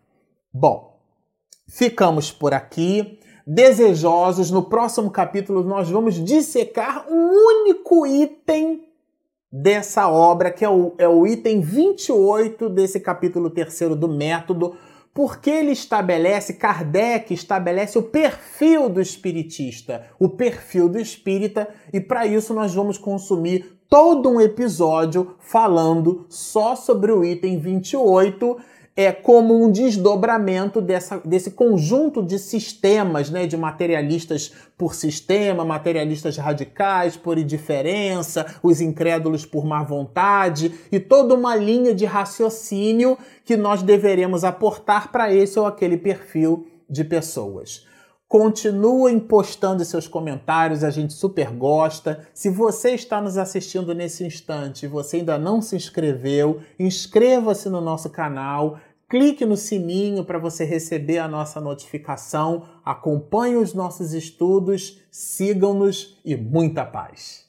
Bom, 0.54 1.00
ficamos 1.68 2.32
por 2.32 2.54
aqui. 2.54 3.20
Desejosos, 3.48 4.50
no 4.50 4.64
próximo 4.64 5.12
capítulo 5.12 5.64
nós 5.64 5.90
vamos 5.90 6.16
dissecar 6.16 7.06
um 7.08 7.30
único 7.30 8.06
item 8.08 8.86
dessa 9.52 10.10
obra, 10.10 10.52
que 10.52 10.66
é 10.66 10.70
o, 10.70 10.94
é 10.98 11.08
o 11.08 11.26
item 11.26 11.62
28 11.62 12.68
desse 12.70 13.00
capítulo 13.00 13.50
terceiro 13.50 13.96
do 13.96 14.08
método, 14.10 14.76
porque 15.16 15.50
ele 15.50 15.72
estabelece, 15.72 16.56
Kardec 16.56 17.34
estabelece 17.34 17.98
o 17.98 18.04
perfil 18.04 18.90
do 18.90 19.00
espiritista, 19.00 20.08
o 20.20 20.28
perfil 20.28 20.90
do 20.90 21.00
espírita, 21.00 21.70
e 21.94 22.02
para 22.02 22.28
isso 22.28 22.54
nós 22.54 22.76
vamos 22.76 22.98
consumir 22.98 23.80
todo 23.90 24.30
um 24.30 24.42
episódio 24.42 25.36
falando 25.40 26.26
só 26.28 26.76
sobre 26.76 27.14
o 27.14 27.24
item 27.24 27.58
28 27.58 28.58
é 28.96 29.12
como 29.12 29.62
um 29.62 29.70
desdobramento 29.70 30.80
dessa, 30.80 31.20
desse 31.26 31.52
conjunto 31.52 32.24
de 32.24 32.40
sistemas, 32.40 33.30
né, 33.30 33.46
de 33.46 33.58
materialistas 33.58 34.54
por 34.78 34.96
sistema, 34.96 35.66
materialistas 35.66 36.38
radicais 36.38 37.18
por 37.18 37.38
indiferença, 37.38 38.46
os 38.64 38.80
incrédulos 38.80 39.46
por 39.46 39.66
má 39.66 39.84
vontade 39.84 40.74
e 40.92 41.00
toda 41.00 41.34
uma 41.34 41.56
linha 41.56 41.94
de 41.94 42.06
raciocínio 42.06 43.18
que 43.44 43.58
nós 43.58 43.84
deveremos 43.84 44.46
aportar 44.46 45.12
para 45.12 45.34
esse 45.34 45.60
ou 45.60 45.66
aquele 45.66 45.98
perfil 45.98 46.68
de 46.90 47.04
pessoas. 47.04 47.86
Continuem 48.28 49.20
postando 49.20 49.86
seus 49.86 50.08
comentários, 50.08 50.84
a 50.84 50.90
gente 50.90 51.14
super 51.14 51.52
gosta. 51.52 52.28
Se 52.34 52.50
você 52.50 52.92
está 52.92 53.22
nos 53.22 53.38
assistindo 53.38 53.94
nesse 53.94 54.26
instante 54.26 54.86
e 54.86 54.90
você 54.90 55.18
ainda 55.18 55.38
não 55.38 55.62
se 55.62 55.76
inscreveu, 55.76 56.60
inscreva-se 56.80 57.70
no 57.70 57.80
nosso 57.80 58.10
canal, 58.10 58.80
clique 59.08 59.46
no 59.46 59.56
sininho 59.56 60.26
para 60.26 60.40
você 60.40 60.66
receber 60.66 61.20
a 61.20 61.28
nossa 61.28 61.62
notificação, 61.62 62.64
acompanhe 62.84 63.58
os 63.58 63.76
nossos 63.76 64.12
estudos, 64.12 65.02
sigam-nos 65.12 66.20
e 66.26 66.36
muita 66.36 66.84
paz! 66.84 67.46